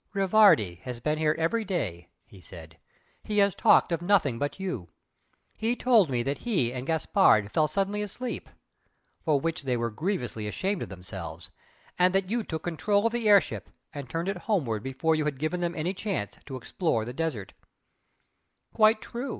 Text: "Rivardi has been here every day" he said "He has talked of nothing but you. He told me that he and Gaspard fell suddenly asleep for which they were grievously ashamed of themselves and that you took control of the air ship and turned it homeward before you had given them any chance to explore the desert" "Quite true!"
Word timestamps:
"Rivardi 0.15 0.79
has 0.81 0.99
been 0.99 1.19
here 1.19 1.35
every 1.37 1.63
day" 1.63 2.09
he 2.25 2.41
said 2.41 2.79
"He 3.21 3.37
has 3.37 3.53
talked 3.53 3.91
of 3.91 4.01
nothing 4.01 4.39
but 4.39 4.59
you. 4.59 4.89
He 5.55 5.75
told 5.75 6.09
me 6.09 6.23
that 6.23 6.39
he 6.39 6.73
and 6.73 6.87
Gaspard 6.87 7.51
fell 7.51 7.67
suddenly 7.67 8.01
asleep 8.01 8.49
for 9.23 9.39
which 9.39 9.61
they 9.61 9.77
were 9.77 9.91
grievously 9.91 10.47
ashamed 10.47 10.81
of 10.81 10.89
themselves 10.89 11.51
and 11.99 12.15
that 12.15 12.31
you 12.31 12.43
took 12.43 12.63
control 12.63 13.05
of 13.05 13.13
the 13.13 13.29
air 13.29 13.39
ship 13.39 13.69
and 13.93 14.09
turned 14.09 14.27
it 14.27 14.37
homeward 14.49 14.81
before 14.81 15.13
you 15.13 15.25
had 15.25 15.37
given 15.37 15.61
them 15.61 15.75
any 15.75 15.93
chance 15.93 16.35
to 16.47 16.55
explore 16.55 17.05
the 17.05 17.13
desert" 17.13 17.53
"Quite 18.73 19.01
true!" 19.01 19.29